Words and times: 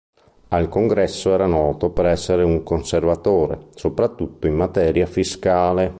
Al 0.47 0.67
Congresso 0.67 1.31
era 1.31 1.45
noto 1.45 1.91
per 1.91 2.07
essere 2.07 2.41
un 2.41 2.63
conservatore, 2.63 3.67
soprattutto 3.75 4.47
in 4.47 4.55
materia 4.55 5.05
fiscale. 5.05 5.89